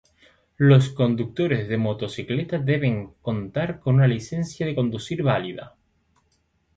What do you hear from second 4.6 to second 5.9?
de conducir válida.